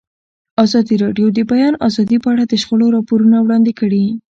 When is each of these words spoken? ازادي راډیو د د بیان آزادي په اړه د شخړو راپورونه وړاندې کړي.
ازادي 0.63 0.95
راډیو 1.03 1.27
د 1.31 1.35
د 1.37 1.39
بیان 1.51 1.73
آزادي 1.87 2.17
په 2.21 2.27
اړه 2.33 2.43
د 2.47 2.53
شخړو 2.61 2.87
راپورونه 2.95 3.37
وړاندې 3.41 3.71
کړي. 3.79 4.05